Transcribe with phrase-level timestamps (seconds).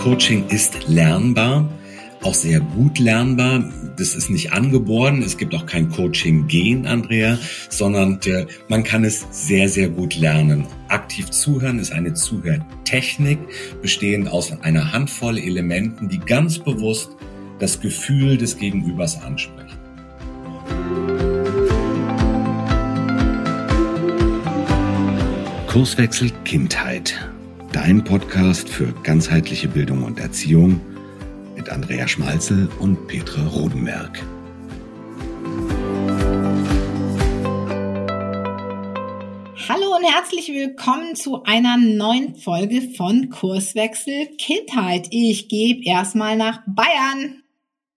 [0.00, 1.68] Coaching ist lernbar,
[2.22, 3.70] auch sehr gut lernbar.
[3.98, 5.22] Das ist nicht angeboren.
[5.22, 7.38] Es gibt auch kein Coaching-Gen, Andrea,
[7.68, 10.66] sondern äh, man kann es sehr, sehr gut lernen.
[10.88, 13.38] Aktiv zuhören ist eine Zuhörtechnik,
[13.82, 17.10] bestehend aus einer Handvoll Elementen, die ganz bewusst
[17.58, 19.76] das Gefühl des Gegenübers ansprechen.
[25.66, 27.30] Kurswechsel Kindheit.
[27.72, 30.80] Dein Podcast für ganzheitliche Bildung und Erziehung
[31.56, 34.18] mit Andrea Schmalzel und Petra Rodenberg.
[39.68, 45.06] Hallo und herzlich willkommen zu einer neuen Folge von Kurswechsel Kindheit.
[45.12, 47.44] Ich gebe erstmal nach Bayern.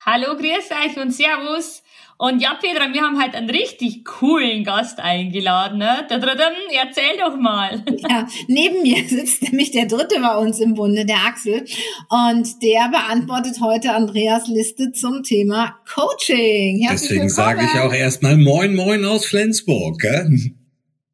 [0.06, 1.83] Hallo, grüß euch und Servus.
[2.24, 5.78] Und ja, Petra, wir haben halt einen richtig coolen Gast eingeladen.
[5.78, 6.08] Ne?
[6.10, 7.84] Der dritte, erzähl doch mal.
[8.10, 11.66] Ja, neben mir sitzt nämlich der dritte bei uns im Bunde, der Axel.
[12.10, 16.82] Und der beantwortet heute Andreas Liste zum Thema Coaching.
[16.82, 20.00] Herzlich Deswegen sage ich auch erstmal Moin Moin aus Flensburg.
[20.00, 20.54] Gell?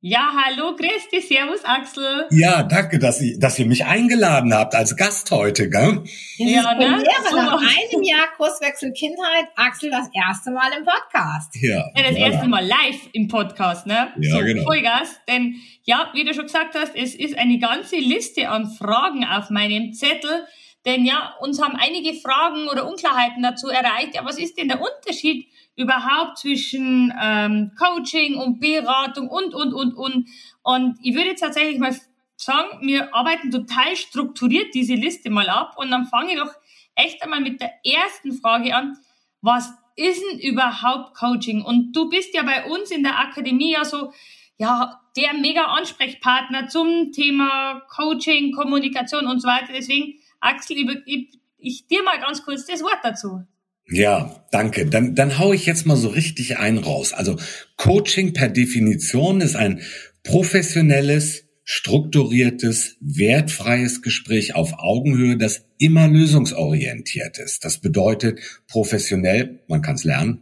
[0.02, 2.26] Ja, hallo, Christi, servus Axel.
[2.32, 6.06] Ja, danke, dass ihr, dass ihr mich eingeladen habt als Gast heute, gell?
[6.38, 7.04] Ja, ne?
[7.30, 7.36] So.
[7.36, 11.54] Nach einem Jahr Kurswechsel Kindheit, Axel das erste Mal im Podcast.
[11.60, 14.14] Ja, ja das erste Mal live im Podcast, ne?
[14.22, 14.64] Ja, so, genau.
[14.64, 19.26] Vollgas, denn ja, wie du schon gesagt hast, es ist eine ganze Liste an Fragen
[19.26, 20.46] auf meinem Zettel,
[20.86, 24.16] denn ja, uns haben einige Fragen oder Unklarheiten dazu erreicht.
[24.16, 25.46] Ja, was ist denn der Unterschied
[25.80, 30.28] überhaupt zwischen ähm, Coaching und Beratung und, und, und, und.
[30.62, 31.96] Und ich würde jetzt tatsächlich mal
[32.36, 36.52] sagen, wir arbeiten total strukturiert diese Liste mal ab und dann fange ich doch
[36.96, 38.98] echt einmal mit der ersten Frage an.
[39.42, 41.62] Was ist denn überhaupt Coaching?
[41.62, 44.12] Und du bist ja bei uns in der Akademie ja so,
[44.58, 49.72] ja, der mega Ansprechpartner zum Thema Coaching, Kommunikation und so weiter.
[49.74, 53.46] Deswegen, Axel, ich, ich dir mal ganz kurz das Wort dazu.
[53.92, 54.86] Ja, danke.
[54.86, 57.14] Dann, dann hau ich jetzt mal so richtig einen raus.
[57.14, 57.38] Also
[57.76, 59.82] Coaching per Definition ist ein
[60.24, 67.66] professionelles, strukturiertes, wertfreies Gespräch auf Augenhöhe, das immer lösungsorientiert ist.
[67.66, 70.42] Das bedeutet professionell, man kann es lernen.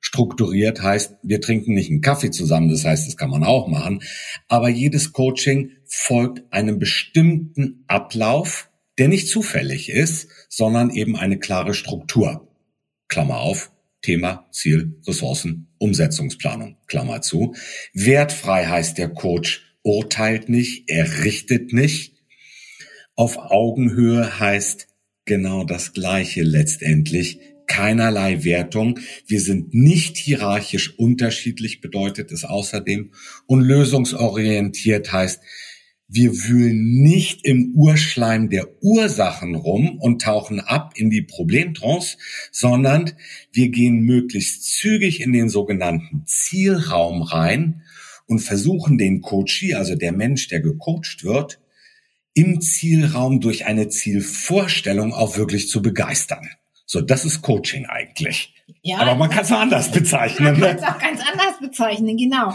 [0.00, 4.02] Strukturiert heißt, wir trinken nicht einen Kaffee zusammen, das heißt, das kann man auch machen.
[4.48, 11.74] Aber jedes Coaching folgt einem bestimmten Ablauf, der nicht zufällig ist, sondern eben eine klare
[11.74, 12.45] Struktur.
[13.08, 13.70] Klammer auf,
[14.02, 17.54] Thema, Ziel, Ressourcen, Umsetzungsplanung, Klammer zu.
[17.92, 22.14] Wertfrei heißt der Coach urteilt nicht, er richtet nicht.
[23.14, 24.88] Auf Augenhöhe heißt
[25.24, 27.40] genau das Gleiche letztendlich.
[27.66, 29.00] Keinerlei Wertung.
[29.26, 33.12] Wir sind nicht hierarchisch unterschiedlich, bedeutet es außerdem.
[33.46, 35.40] Und lösungsorientiert heißt,
[36.08, 42.16] wir wühlen nicht im Urschleim der Ursachen rum und tauchen ab in die Problemtrance,
[42.52, 43.12] sondern
[43.52, 47.82] wir gehen möglichst zügig in den sogenannten Zielraum rein
[48.26, 51.60] und versuchen den Coachie, also der Mensch, der gecoacht wird,
[52.34, 56.48] im Zielraum durch eine Zielvorstellung auch wirklich zu begeistern.
[56.84, 58.54] So, das ist Coaching eigentlich.
[58.82, 60.60] Ja, Aber man kann es auch anders bezeichnen.
[60.60, 62.52] Man kann es auch ganz anders bezeichnen, genau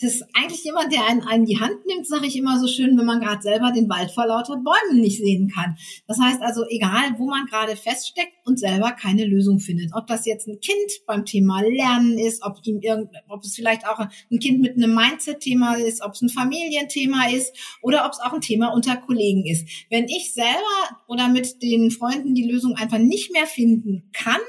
[0.00, 2.96] das ist eigentlich jemand, der einen, einen die Hand nimmt, sage ich immer so schön,
[2.96, 5.76] wenn man gerade selber den Wald vor lauter Bäumen nicht sehen kann.
[6.06, 9.90] Das heißt also, egal wo man gerade feststeckt und selber keine Lösung findet.
[9.94, 13.86] Ob das jetzt ein Kind beim Thema Lernen ist, ob ihm irgend, ob es vielleicht
[13.88, 18.20] auch ein Kind mit einem Mindset-Thema ist, ob es ein Familienthema ist oder ob es
[18.20, 19.66] auch ein Thema unter Kollegen ist.
[19.90, 24.40] Wenn ich selber oder mit den Freunden die Lösung einfach nicht mehr finden kann,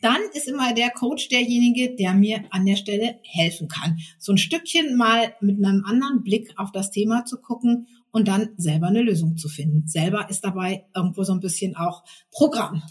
[0.00, 3.98] dann ist immer der Coach derjenige, der mir an der Stelle helfen kann.
[4.18, 8.50] So ein Stückchen mal mit einem anderen Blick auf das Thema zu gucken und dann
[8.56, 9.86] selber eine Lösung zu finden.
[9.86, 12.82] Selber ist dabei irgendwo so ein bisschen auch Programm.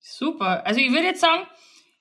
[0.00, 0.64] Super.
[0.66, 1.46] Also ich würde jetzt sagen,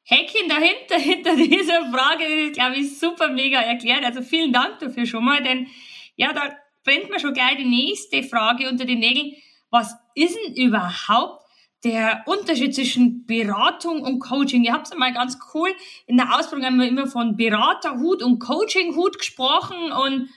[0.04, 4.04] Häkchen dahinter, hinter dieser Frage, ist, glaube ich, super mega erklärt.
[4.04, 5.68] Also vielen Dank dafür schon mal, denn
[6.16, 9.34] ja, da brennt mir schon gleich die nächste Frage unter den Nägeln.
[9.72, 11.45] Was ist denn überhaupt
[11.86, 14.64] der Unterschied zwischen Beratung und Coaching.
[14.64, 15.70] Ihr habt es einmal ganz cool.
[16.08, 20.30] In der Ausbildung haben wir immer von Beraterhut und Coachinghut gesprochen und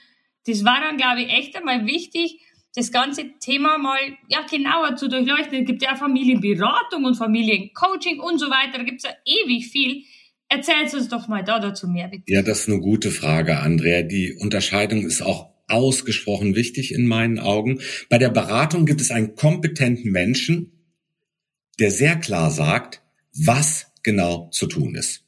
[0.45, 2.39] das war dann, glaube ich, echt einmal wichtig,
[2.75, 3.97] das ganze Thema mal
[4.27, 5.59] ja, genauer zu durchleuchten.
[5.59, 8.77] Es gibt ja Familienberatung und Familiencoaching und so weiter.
[8.77, 10.03] Da gibt es ja ewig viel.
[10.49, 12.23] Erzählst uns doch mal da dazu mehr, bitte.
[12.27, 14.03] Ja, das ist eine gute Frage, Andrea.
[14.03, 17.79] Die Unterscheidung ist auch ausgesprochen wichtig in meinen Augen.
[18.09, 20.78] Bei der Beratung gibt es einen kompetenten Menschen,
[21.79, 23.01] der sehr klar sagt,
[23.33, 25.25] was genau zu tun ist.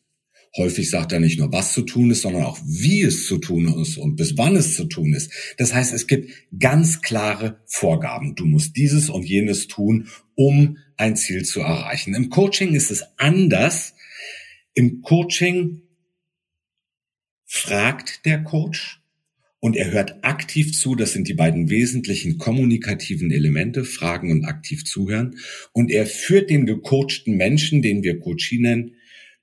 [0.57, 3.73] Häufig sagt er nicht nur, was zu tun ist, sondern auch, wie es zu tun
[3.81, 5.31] ist und bis wann es zu tun ist.
[5.57, 8.35] Das heißt, es gibt ganz klare Vorgaben.
[8.35, 12.13] Du musst dieses und jenes tun, um ein Ziel zu erreichen.
[12.15, 13.93] Im Coaching ist es anders.
[14.73, 15.83] Im Coaching
[17.45, 19.00] fragt der Coach
[19.61, 20.95] und er hört aktiv zu.
[20.95, 25.37] Das sind die beiden wesentlichen kommunikativen Elemente, Fragen und aktiv zuhören.
[25.71, 28.95] Und er führt den gecoachten Menschen, den wir Coachie nennen,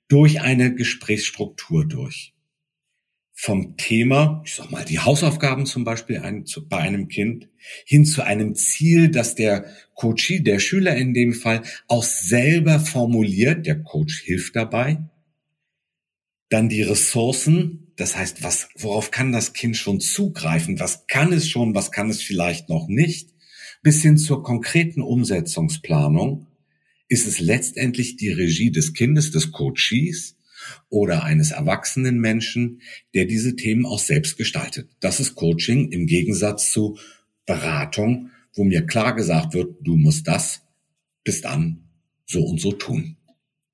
[0.09, 2.33] durch eine Gesprächsstruktur durch.
[3.31, 6.21] Vom Thema, ich sag mal, die Hausaufgaben zum Beispiel
[6.67, 7.47] bei einem Kind,
[7.85, 13.65] hin zu einem Ziel, das der Coachie, der Schüler in dem Fall, auch selber formuliert.
[13.65, 14.97] Der Coach hilft dabei.
[16.49, 20.79] Dann die Ressourcen, das heißt, was, worauf kann das Kind schon zugreifen?
[20.79, 21.75] Was kann es schon?
[21.75, 23.33] Was kann es vielleicht noch nicht?
[23.83, 26.47] Bis hin zur konkreten Umsetzungsplanung
[27.09, 30.37] ist es letztendlich die Regie des Kindes, des Coaches
[30.87, 32.81] oder eines erwachsenen Menschen,
[33.13, 34.89] der diese Themen auch selbst gestaltet.
[35.01, 36.97] Das ist Coaching im Gegensatz zu
[37.45, 40.61] Beratung, wo mir klar gesagt wird, du musst das
[41.25, 41.89] bis dann
[42.25, 43.17] so und so tun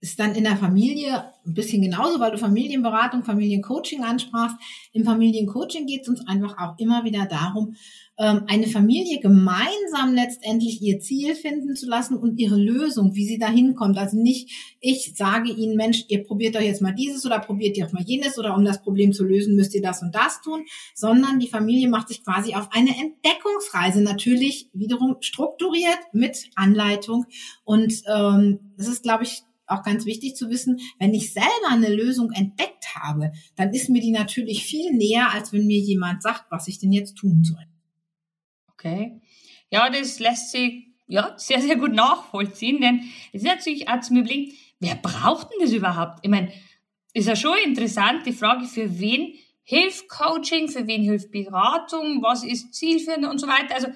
[0.06, 4.56] ist dann in der Familie ein bisschen genauso, weil du Familienberatung, Familiencoaching ansprachst.
[4.94, 7.76] Im Familiencoaching geht es uns einfach auch immer wieder darum,
[8.18, 13.40] ähm, eine Familie gemeinsam letztendlich ihr Ziel finden zu lassen und ihre Lösung, wie sie
[13.40, 13.98] da hinkommt.
[13.98, 17.88] Also nicht, ich sage ihnen, Mensch, ihr probiert doch jetzt mal dieses oder probiert ihr
[17.88, 20.66] auch mal jenes oder um das Problem zu lösen, müsst ihr das und das tun,
[20.94, 27.26] sondern die Familie macht sich quasi auf eine Entdeckungsreise, natürlich wiederum strukturiert mit Anleitung.
[27.64, 31.94] Und ähm, das ist, glaube ich, auch ganz wichtig zu wissen, wenn ich selber eine
[31.94, 36.46] Lösung entdeckt habe, dann ist mir die natürlich viel näher, als wenn mir jemand sagt,
[36.50, 37.66] was ich denn jetzt tun soll.
[38.74, 39.22] Okay.
[39.72, 43.02] Ja, das lässt sich ja sehr, sehr gut nachvollziehen, denn
[43.34, 46.20] es ist natürlich auch zum Überlegen, wer braucht denn das überhaupt?
[46.22, 46.52] Ich meine,
[47.14, 49.34] ist ja schon interessant, die Frage, für wen
[49.64, 53.76] hilft Coaching, für wen hilft Beratung, was ist zielführend und so weiter.
[53.76, 53.88] Also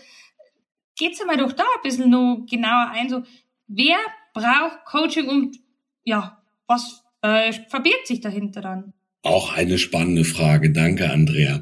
[0.96, 3.24] geht's einmal doch da ein bisschen noch genauer ein, so
[3.68, 3.98] wer
[4.40, 5.58] braucht Coaching und
[6.04, 8.94] ja, was äh, verbirgt sich dahinter dann?
[9.22, 10.72] Auch eine spannende Frage.
[10.72, 11.62] Danke, Andrea.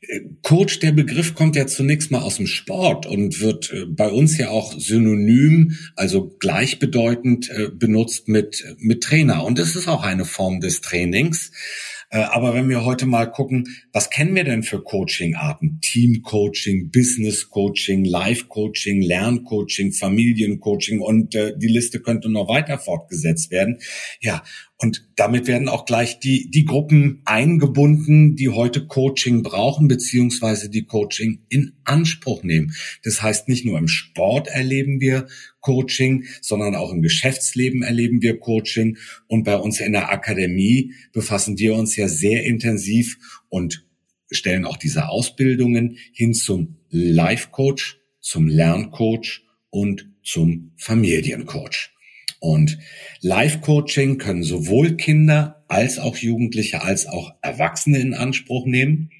[0.00, 4.08] Äh, Coach, der Begriff kommt ja zunächst mal aus dem Sport und wird äh, bei
[4.08, 9.44] uns ja auch synonym, also gleichbedeutend äh, benutzt mit, mit Trainer.
[9.44, 11.50] Und es ist auch eine Form des Trainings.
[12.12, 15.80] Äh, aber wenn wir heute mal gucken, was kennen wir denn für Coaching-Arten?
[15.80, 23.78] Team-Coaching, Business-Coaching, Life-Coaching, Lerncoaching, Familien-Coaching und äh, die Liste könnte noch weiter fortgesetzt werden.
[24.20, 24.42] Ja,
[24.82, 30.86] und damit werden auch gleich die, die Gruppen eingebunden, die heute Coaching brauchen, beziehungsweise die
[30.86, 32.74] Coaching in Anspruch nehmen.
[33.04, 35.28] Das heißt, nicht nur im Sport erleben wir
[35.60, 38.98] Coaching, sondern auch im Geschäftsleben erleben wir Coaching.
[39.28, 43.18] Und bei uns in der Akademie befassen wir uns ja sehr intensiv
[43.48, 43.86] und
[44.32, 51.91] stellen auch diese Ausbildungen hin zum Life-Coach, zum Lerncoach und zum Familiencoach.
[52.42, 52.78] Und
[53.20, 59.10] Life-Coaching können sowohl Kinder als auch Jugendliche als auch Erwachsene in Anspruch nehmen.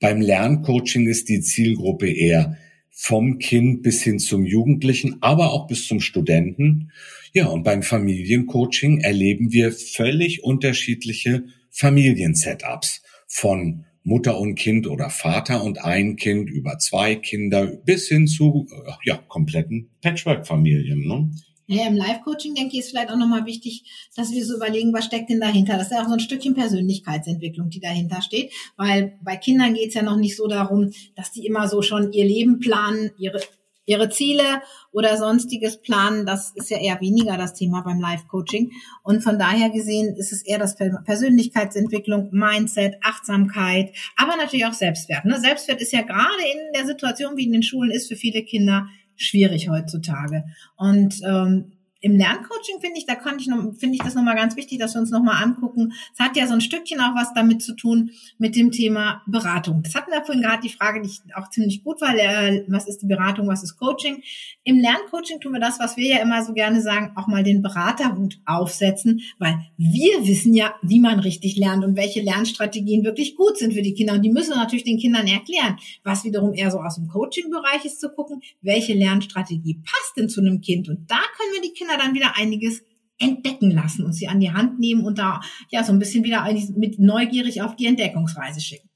[0.00, 2.56] Beim Lerncoaching ist die Zielgruppe eher
[2.88, 6.92] vom Kind bis hin zum Jugendlichen, aber auch bis zum Studenten.
[7.34, 15.62] Ja, und beim Familiencoaching erleben wir völlig unterschiedliche Familiensetups von Mutter und Kind oder Vater
[15.62, 21.06] und ein Kind über zwei Kinder bis hin zu äh, ja, kompletten Patchwork-Familien.
[21.06, 21.30] Ne?
[21.66, 23.84] Ja, im Live-Coaching, denke ich, ist vielleicht auch nochmal wichtig,
[24.16, 25.74] dass wir so überlegen, was steckt denn dahinter.
[25.74, 28.52] Das ist ja auch so ein Stückchen Persönlichkeitsentwicklung, die dahinter steht.
[28.76, 32.12] Weil bei Kindern geht es ja noch nicht so darum, dass die immer so schon
[32.12, 33.40] ihr Leben planen, ihre,
[33.86, 36.26] ihre Ziele oder sonstiges planen.
[36.26, 38.72] Das ist ja eher weniger das Thema beim Live-Coaching.
[39.04, 45.24] Und von daher gesehen ist es eher das Persönlichkeitsentwicklung, Mindset, Achtsamkeit, aber natürlich auch Selbstwert.
[45.24, 45.40] Ne?
[45.40, 48.88] Selbstwert ist ja gerade in der Situation, wie in den Schulen ist, für viele Kinder
[49.16, 50.44] schwierig heutzutage.
[50.76, 54.78] Und ähm, im Lerncoaching finde ich, da kann ich finde ich das nochmal ganz wichtig,
[54.80, 55.92] dass wir uns nochmal angucken.
[56.12, 59.82] Es hat ja so ein Stückchen auch was damit zu tun mit dem Thema Beratung.
[59.84, 63.02] Das hatten wir vorhin gerade die Frage, die auch ziemlich gut war, äh, was ist
[63.02, 64.20] die Beratung, was ist Coaching?
[64.64, 67.62] Im Lerncoaching tun wir das, was wir ja immer so gerne sagen, auch mal den
[67.62, 73.58] Beraterhut aufsetzen, weil wir wissen ja, wie man richtig lernt und welche Lernstrategien wirklich gut
[73.58, 74.14] sind für die Kinder.
[74.14, 78.00] Und die müssen natürlich den Kindern erklären, was wiederum eher so aus dem Coaching-Bereich ist
[78.00, 80.88] zu gucken, welche Lernstrategie passt denn zu einem Kind.
[80.88, 82.82] Und da können wir die Kinder dann wieder einiges
[83.18, 86.44] entdecken lassen und sie an die Hand nehmen und da ja so ein bisschen wieder
[86.76, 88.88] mit neugierig auf die Entdeckungsreise schicken.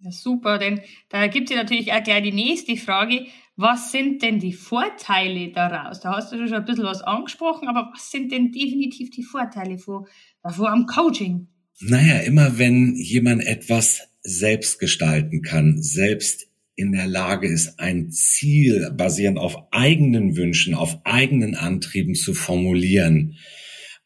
[0.00, 3.26] Ja, super, denn da gibt es ja natürlich auch gleich die nächste Frage.
[3.56, 5.98] Was sind denn die Vorteile daraus?
[5.98, 9.76] Da hast du schon ein bisschen was angesprochen, aber was sind denn definitiv die Vorteile
[9.78, 10.06] vor,
[10.44, 11.48] davor am Coaching?
[11.80, 18.92] Naja, immer wenn jemand etwas selbst gestalten kann, selbst in der Lage ist, ein Ziel
[18.96, 23.34] basierend auf eigenen Wünschen, auf eigenen Antrieben zu formulieren,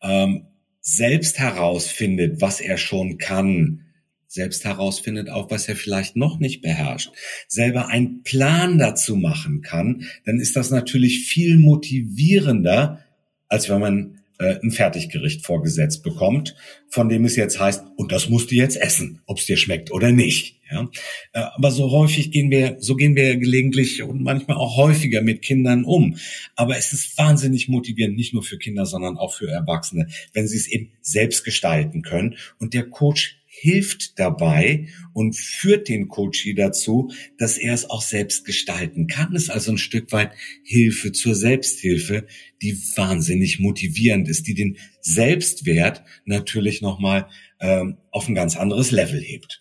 [0.00, 0.46] ähm,
[0.80, 3.82] selbst herausfindet, was er schon kann,
[4.26, 7.12] selbst herausfindet auch, was er vielleicht noch nicht beherrscht,
[7.46, 13.04] selber einen Plan dazu machen kann, dann ist das natürlich viel motivierender,
[13.48, 16.54] als wenn man äh, ein Fertiggericht vorgesetzt bekommt,
[16.88, 19.90] von dem es jetzt heißt, und das musst du jetzt essen, ob es dir schmeckt
[19.90, 20.60] oder nicht.
[20.70, 20.88] Ja?
[21.32, 25.42] Äh, aber so häufig gehen wir, so gehen wir gelegentlich und manchmal auch häufiger mit
[25.42, 26.16] Kindern um.
[26.56, 30.56] Aber es ist wahnsinnig motivierend, nicht nur für Kinder, sondern auch für Erwachsene, wenn sie
[30.56, 32.36] es eben selbst gestalten können.
[32.58, 38.46] Und der Coach hilft dabei und führt den Coachie dazu, dass er es auch selbst
[38.46, 39.36] gestalten kann.
[39.36, 40.32] Es ist also ein Stück weit
[40.64, 42.26] Hilfe zur Selbsthilfe,
[42.62, 47.28] die wahnsinnig motivierend ist, die den Selbstwert natürlich nochmal
[47.60, 49.60] ähm, auf ein ganz anderes Level hebt.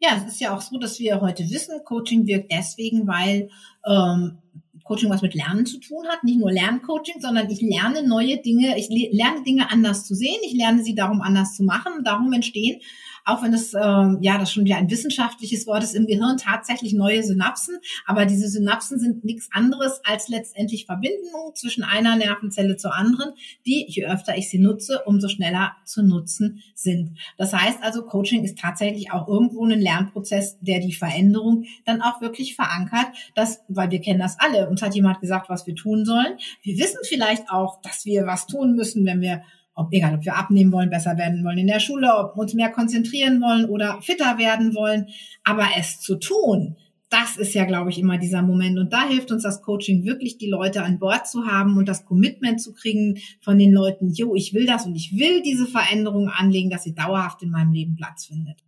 [0.00, 3.48] Ja, es ist ja auch so, dass wir heute wissen, Coaching wirkt deswegen, weil
[3.86, 4.38] ähm,
[4.84, 6.24] Coaching was mit Lernen zu tun hat.
[6.24, 10.52] Nicht nur Lerncoaching, sondern ich lerne neue Dinge, ich lerne Dinge anders zu sehen, ich
[10.52, 12.04] lerne sie darum anders zu machen.
[12.04, 12.80] Darum entstehen
[13.24, 16.92] auch wenn es ähm, ja das schon wieder ein wissenschaftliches Wort ist, im Gehirn tatsächlich
[16.92, 17.78] neue Synapsen.
[18.06, 23.32] Aber diese Synapsen sind nichts anderes als letztendlich Verbindungen zwischen einer Nervenzelle zur anderen,
[23.66, 27.18] die, je öfter ich sie nutze, umso schneller zu nutzen sind.
[27.36, 32.20] Das heißt also, Coaching ist tatsächlich auch irgendwo ein Lernprozess, der die Veränderung dann auch
[32.20, 36.04] wirklich verankert, dass, weil wir kennen das alle, uns hat jemand gesagt, was wir tun
[36.04, 36.38] sollen.
[36.62, 39.42] Wir wissen vielleicht auch, dass wir was tun müssen, wenn wir
[39.74, 42.70] ob, egal, ob wir abnehmen wollen, besser werden wollen in der Schule, ob uns mehr
[42.70, 45.06] konzentrieren wollen oder fitter werden wollen.
[45.44, 46.76] Aber es zu tun,
[47.10, 48.78] das ist ja, glaube ich, immer dieser Moment.
[48.78, 52.04] Und da hilft uns das Coaching wirklich, die Leute an Bord zu haben und das
[52.04, 56.28] Commitment zu kriegen von den Leuten, jo, ich will das und ich will diese Veränderung
[56.28, 58.58] anlegen, dass sie dauerhaft in meinem Leben Platz findet.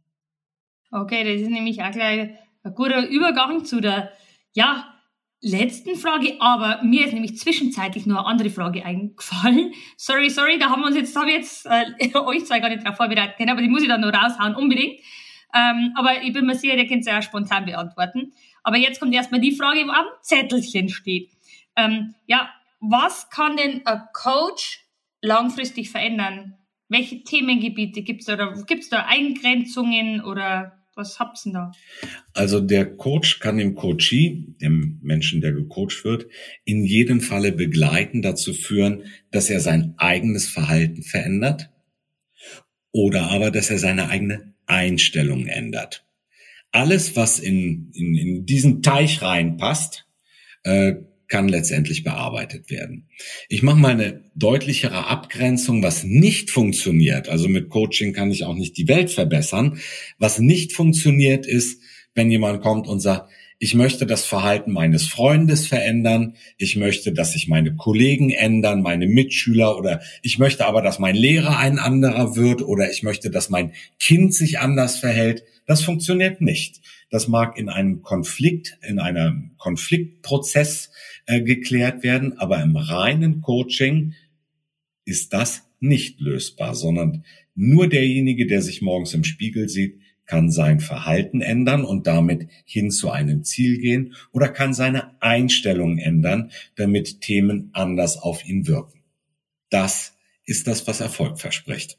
[0.90, 2.30] Okay, das ist nämlich auch gleich
[2.64, 4.10] ein guter Übergang zu der,
[4.54, 4.91] ja,
[5.42, 9.72] letzten Frage, aber mir ist nämlich zwischenzeitlich nur eine andere Frage eingefallen.
[9.96, 12.86] Sorry, sorry, da haben wir uns jetzt, habe ich jetzt äh, euch zwei gar nicht
[12.86, 15.00] drauf vorbereitet, aber die muss ich dann nur raushauen, unbedingt.
[15.54, 18.32] Ähm, aber ich bin mir sicher, ihr könnt es ja spontan beantworten.
[18.62, 21.30] Aber jetzt kommt erstmal die Frage, wo am Zettelchen steht.
[21.76, 22.48] Ähm, ja,
[22.80, 24.84] was kann denn ein Coach
[25.20, 26.56] langfristig verändern?
[26.88, 28.36] Welche Themengebiete gibt es da?
[28.66, 31.72] Gibt es da Eingrenzungen oder was habt's denn da?
[32.34, 36.26] Also der Coach kann dem Coachee, dem Menschen, der gecoacht wird,
[36.64, 41.70] in jedem Falle begleiten, dazu führen, dass er sein eigenes Verhalten verändert
[42.92, 46.06] oder aber, dass er seine eigene Einstellung ändert.
[46.70, 50.06] Alles, was in, in, in diesen Teich reinpasst,
[50.64, 50.94] äh,
[51.32, 53.08] kann letztendlich bearbeitet werden.
[53.48, 57.30] Ich mache mal eine deutlichere Abgrenzung, was nicht funktioniert.
[57.30, 59.78] Also mit Coaching kann ich auch nicht die Welt verbessern.
[60.18, 61.80] Was nicht funktioniert ist,
[62.14, 63.30] wenn jemand kommt und sagt,
[63.62, 69.06] ich möchte das Verhalten meines Freundes verändern, ich möchte, dass sich meine Kollegen ändern, meine
[69.06, 73.50] Mitschüler oder ich möchte aber, dass mein Lehrer ein anderer wird oder ich möchte, dass
[73.50, 75.44] mein Kind sich anders verhält.
[75.64, 76.80] Das funktioniert nicht.
[77.08, 80.90] Das mag in einem Konflikt, in einem Konfliktprozess
[81.26, 82.38] äh, geklärt werden.
[82.38, 84.14] Aber im reinen Coaching
[85.04, 90.00] ist das nicht lösbar, sondern nur derjenige, der sich morgens im Spiegel sieht,
[90.32, 95.98] kann sein Verhalten ändern und damit hin zu einem Ziel gehen oder kann seine Einstellung
[95.98, 99.02] ändern, damit Themen anders auf ihn wirken.
[99.68, 101.98] Das ist das, was Erfolg verspricht.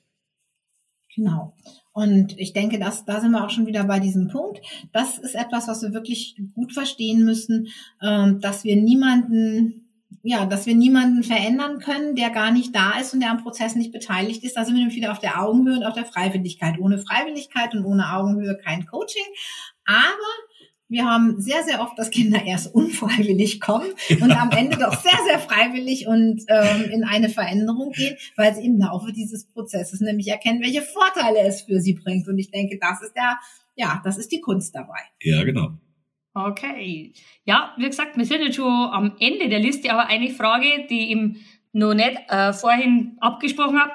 [1.15, 1.53] Genau.
[1.91, 4.61] Und ich denke, dass, da sind wir auch schon wieder bei diesem Punkt.
[4.91, 7.67] Das ist etwas, was wir wirklich gut verstehen müssen,
[8.01, 9.82] ähm, dass wir niemanden
[10.25, 13.75] ja, dass wir niemanden verändern können, der gar nicht da ist und der am Prozess
[13.75, 14.55] nicht beteiligt ist.
[14.55, 16.79] Da sind wir nämlich wieder auf der Augenhöhe und auf der Freiwilligkeit.
[16.79, 19.25] Ohne Freiwilligkeit und ohne Augenhöhe kein Coaching.
[19.83, 20.07] Aber
[20.87, 23.89] wir haben sehr, sehr oft, dass Kinder erst unfreiwillig kommen
[24.21, 28.65] und am Ende doch sehr, sehr freiwillig und ähm, in eine Veränderung gehen, weil sie
[28.65, 32.29] im Laufe dieses Prozesses nämlich erkennen, welche Vorteile es für sie bringt.
[32.29, 33.39] Und ich denke, das ist der,
[33.75, 34.99] ja, das ist die Kunst dabei.
[35.21, 35.71] Ja, genau.
[36.35, 37.13] Okay.
[37.45, 41.13] Ja, wie gesagt, wir sind jetzt schon am Ende der Liste, aber eine Frage, die
[41.13, 41.37] ich
[41.73, 43.91] noch nicht äh, vorhin abgesprochen habe.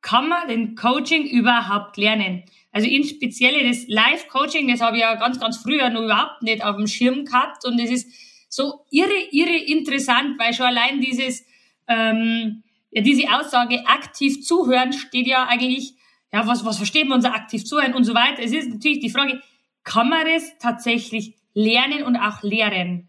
[0.00, 2.44] Kann man den Coaching überhaupt lernen?
[2.72, 6.76] Also insbesondere das Live-Coaching, das habe ich ja ganz, ganz früher noch überhaupt nicht auf
[6.76, 7.64] dem Schirm gehabt.
[7.64, 8.12] Und es ist
[8.48, 11.44] so irre, irre interessant, weil schon allein dieses,
[11.88, 15.94] ähm, ja, diese Aussage aktiv zuhören steht ja eigentlich,
[16.32, 18.42] ja, was, was versteht man unter aktiv zuhören und so weiter.
[18.42, 19.40] Es ist natürlich die Frage,
[19.84, 23.08] kann man das tatsächlich lernen und auch lehren?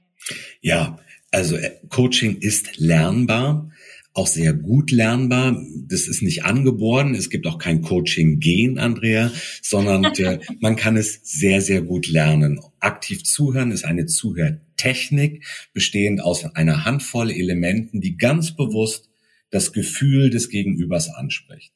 [0.61, 0.99] Ja,
[1.31, 3.69] also äh, Coaching ist lernbar.
[4.13, 5.55] auch sehr gut lernbar.
[5.87, 7.13] Das ist nicht angeboren.
[7.13, 12.59] Es gibt auch kein Coaching-Gen, Andrea, sondern äh, man kann es sehr, sehr gut lernen.
[12.79, 19.09] Aktiv zuhören ist eine Zuhörtechnik, bestehend aus einer Handvoll Elementen, die ganz bewusst
[19.51, 21.71] das Gefühl des Gegenübers anspricht.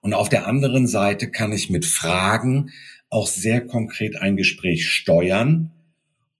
[0.00, 2.70] Und auf der anderen Seite kann ich mit Fragen
[3.10, 5.72] auch sehr konkret ein Gespräch steuern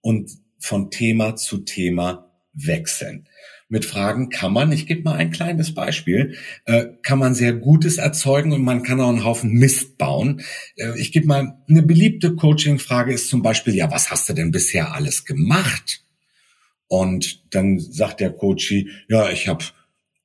[0.07, 3.27] und von Thema zu Thema wechseln.
[3.67, 7.97] Mit Fragen kann man, ich gebe mal ein kleines Beispiel, äh, kann man sehr Gutes
[7.97, 10.43] erzeugen und man kann auch einen Haufen Mist bauen.
[10.77, 14.51] Äh, ich gebe mal, eine beliebte Coaching-Frage ist zum Beispiel, ja, was hast du denn
[14.51, 16.05] bisher alles gemacht?
[16.87, 19.65] Und dann sagt der Coachie, ja, ich habe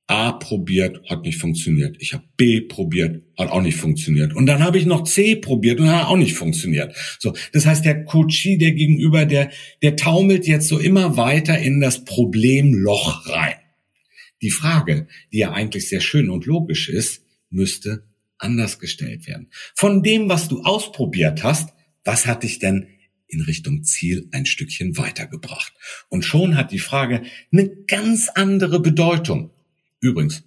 [0.07, 1.95] A probiert, hat nicht funktioniert.
[1.99, 4.35] Ich habe B probiert, hat auch nicht funktioniert.
[4.35, 6.93] Und dann habe ich noch C probiert und hat auch nicht funktioniert.
[7.19, 9.49] So, das heißt, der Coachie, der Gegenüber, der
[9.81, 13.55] der taumelt jetzt so immer weiter in das Problemloch rein.
[14.41, 18.03] Die Frage, die ja eigentlich sehr schön und logisch ist, müsste
[18.37, 19.47] anders gestellt werden.
[19.73, 21.69] Von dem, was du ausprobiert hast,
[22.03, 22.87] was hat dich denn
[23.27, 25.73] in Richtung Ziel ein Stückchen weitergebracht?
[26.09, 29.52] Und schon hat die Frage eine ganz andere Bedeutung.
[30.03, 30.43] Übrigens,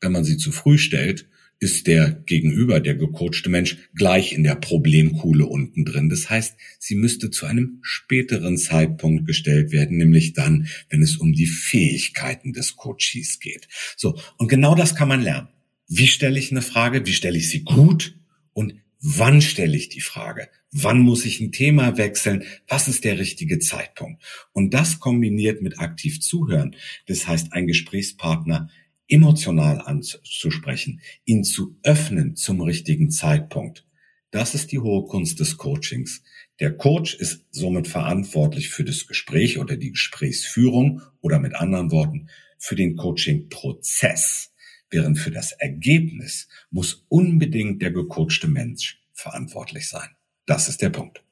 [0.00, 4.54] wenn man sie zu früh stellt, ist der Gegenüber, der gecoachte Mensch, gleich in der
[4.54, 6.08] Problemkuhle unten drin.
[6.08, 11.34] Das heißt, sie müsste zu einem späteren Zeitpunkt gestellt werden, nämlich dann, wenn es um
[11.34, 13.68] die Fähigkeiten des Coaches geht.
[13.96, 14.18] So.
[14.38, 15.48] Und genau das kann man lernen.
[15.88, 17.06] Wie stelle ich eine Frage?
[17.06, 18.18] Wie stelle ich sie gut?
[18.54, 20.48] Und wann stelle ich die Frage?
[20.72, 22.44] Wann muss ich ein Thema wechseln?
[22.66, 24.22] Was ist der richtige Zeitpunkt?
[24.52, 26.76] Und das kombiniert mit aktiv zuhören.
[27.06, 28.68] Das heißt, ein Gesprächspartner
[29.08, 33.86] emotional anzusprechen, ihn zu öffnen zum richtigen Zeitpunkt.
[34.30, 36.22] Das ist die hohe Kunst des Coachings.
[36.60, 42.28] Der Coach ist somit verantwortlich für das Gespräch oder die Gesprächsführung oder mit anderen Worten
[42.58, 44.52] für den Coaching-Prozess,
[44.90, 50.08] während für das Ergebnis muss unbedingt der gecoachte Mensch verantwortlich sein.
[50.46, 51.25] Das ist der Punkt.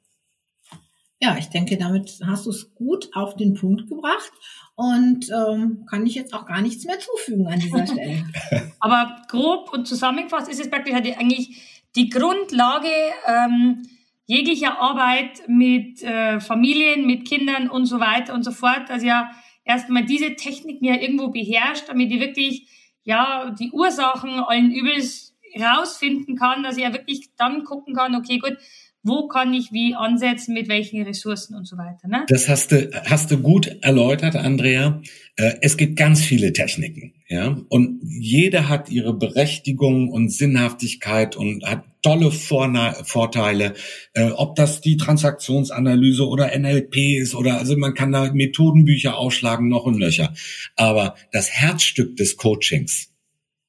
[1.21, 4.31] Ja, ich denke, damit hast du es gut auf den Punkt gebracht
[4.75, 8.25] und ähm, kann ich jetzt auch gar nichts mehr zufügen an dieser Stelle.
[8.79, 12.89] Aber grob und zusammengefasst ist es praktisch halt eigentlich die Grundlage
[13.25, 13.83] ähm,
[14.25, 19.31] jeglicher Arbeit mit äh, Familien, mit Kindern und so weiter und so fort, dass ja
[19.63, 22.67] erstmal diese Techniken ja irgendwo beherrscht, damit ich wirklich
[23.03, 28.39] ja die Ursachen allen Übels rausfinden kann, dass ich ja wirklich dann gucken kann, okay,
[28.39, 28.57] gut,
[29.05, 32.07] wo kann ich wie ansetzen, mit welchen Ressourcen und so weiter.
[32.07, 32.25] Ne?
[32.27, 35.01] Das hast du, hast du gut erläutert, Andrea.
[35.35, 41.63] Äh, es gibt ganz viele Techniken, ja, und jede hat ihre Berechtigung und Sinnhaftigkeit und
[41.65, 43.73] hat tolle Vorteile,
[44.13, 49.69] äh, ob das die Transaktionsanalyse oder NLP ist oder also man kann da Methodenbücher aufschlagen,
[49.69, 50.33] noch und Löcher.
[50.75, 53.11] Aber das Herzstück des Coachings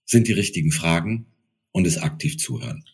[0.06, 1.26] sind die richtigen Fragen
[1.72, 2.84] und es aktiv zuhören.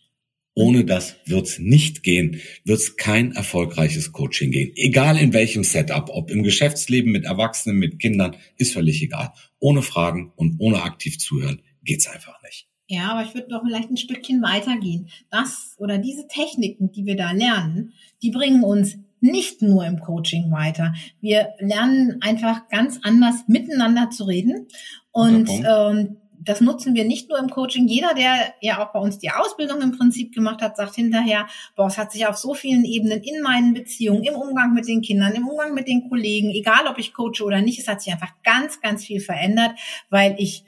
[0.55, 4.71] Ohne das wird's nicht gehen, wird's kein erfolgreiches Coaching gehen.
[4.75, 9.33] Egal in welchem Setup, ob im Geschäftsleben, mit Erwachsenen, mit Kindern, ist völlig egal.
[9.59, 12.67] Ohne Fragen und ohne aktiv zuhören geht's einfach nicht.
[12.87, 15.09] Ja, aber ich würde doch vielleicht ein Stückchen weitergehen.
[15.31, 20.51] Das oder diese Techniken, die wir da lernen, die bringen uns nicht nur im Coaching
[20.51, 20.93] weiter.
[21.21, 24.67] Wir lernen einfach ganz anders miteinander zu reden.
[25.11, 27.87] Und ähm, das nutzen wir nicht nur im Coaching.
[27.87, 31.87] Jeder, der ja auch bei uns die Ausbildung im Prinzip gemacht hat, sagt hinterher, boah,
[31.87, 35.33] es hat sich auf so vielen Ebenen in meinen Beziehungen, im Umgang mit den Kindern,
[35.33, 38.33] im Umgang mit den Kollegen, egal ob ich coache oder nicht, es hat sich einfach
[38.43, 39.71] ganz, ganz viel verändert,
[40.09, 40.65] weil ich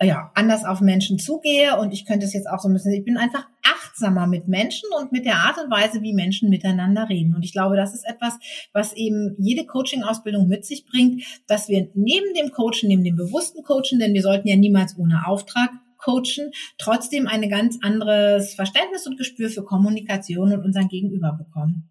[0.00, 3.04] ja, anders auf Menschen zugehe und ich könnte es jetzt auch so ein bisschen, ich
[3.04, 3.48] bin einfach
[3.98, 7.34] achtsamer mit Menschen und mit der Art und Weise, wie Menschen miteinander reden.
[7.34, 8.38] Und ich glaube, das ist etwas,
[8.72, 13.62] was eben jede Coaching-Ausbildung mit sich bringt, dass wir neben dem Coachen, neben dem bewussten
[13.62, 19.18] Coachen, denn wir sollten ja niemals ohne Auftrag coachen, trotzdem ein ganz anderes Verständnis und
[19.18, 21.88] Gespür für Kommunikation und unseren Gegenüber bekommen.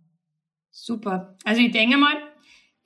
[0.71, 1.35] Super.
[1.43, 2.15] Also ich denke mal,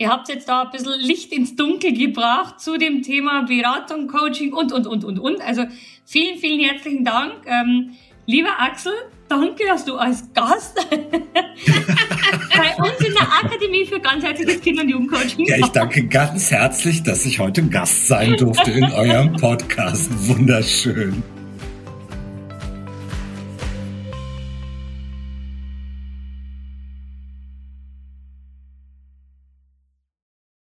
[0.02, 4.52] Ihr habt jetzt da ein bisschen Licht ins Dunkel gebracht zu dem Thema Beratung, Coaching
[4.52, 5.42] und, und, und, und, und.
[5.42, 5.66] Also
[6.06, 7.46] vielen, vielen herzlichen Dank.
[7.46, 7.92] Ähm,
[8.32, 8.94] lieber Axel,
[9.28, 10.98] danke, dass du als Gast bei
[12.78, 17.26] uns in der Akademie für ganzheitliches Kinder- und Jugendcoaching Ja, ich danke ganz herzlich, dass
[17.26, 20.10] ich heute Gast sein durfte in eurem Podcast.
[20.28, 21.22] Wunderschön.